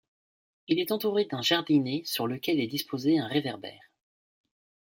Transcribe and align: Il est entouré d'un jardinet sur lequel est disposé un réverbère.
Il 0.67 0.79
est 0.79 0.91
entouré 0.91 1.25
d'un 1.25 1.43
jardinet 1.43 2.01
sur 2.05 2.25
lequel 2.25 2.59
est 2.59 2.65
disposé 2.65 3.19
un 3.19 3.27
réverbère. 3.27 3.91